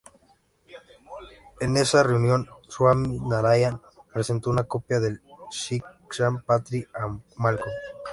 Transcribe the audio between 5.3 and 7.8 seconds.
"Shiksha-patri" a Malcolm.